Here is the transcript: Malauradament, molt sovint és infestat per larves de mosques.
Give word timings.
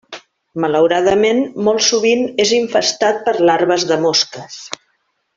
Malauradament, 0.63 1.41
molt 1.67 1.85
sovint 1.89 2.23
és 2.47 2.53
infestat 2.63 3.19
per 3.27 3.35
larves 3.51 3.85
de 3.93 3.99
mosques. 4.07 4.57